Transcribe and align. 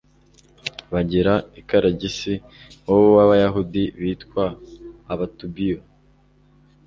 bagera 0.93 1.33
i 1.59 1.61
karagisi, 1.69 2.33
iwabo 2.41 3.05
w'abayahudi 3.17 3.83
bitwa 4.01 4.45
abatubiyo 5.13 5.79